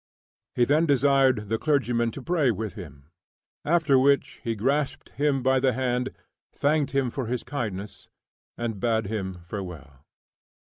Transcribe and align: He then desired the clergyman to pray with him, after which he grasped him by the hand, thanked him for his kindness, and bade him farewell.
He 0.55 0.65
then 0.65 0.87
desired 0.87 1.47
the 1.49 1.59
clergyman 1.59 2.09
to 2.13 2.23
pray 2.23 2.49
with 2.49 2.73
him, 2.73 3.11
after 3.63 3.99
which 3.99 4.41
he 4.43 4.55
grasped 4.55 5.09
him 5.09 5.43
by 5.43 5.59
the 5.59 5.73
hand, 5.73 6.09
thanked 6.51 6.89
him 6.93 7.11
for 7.11 7.27
his 7.27 7.43
kindness, 7.43 8.09
and 8.57 8.79
bade 8.79 9.05
him 9.05 9.41
farewell. 9.45 10.03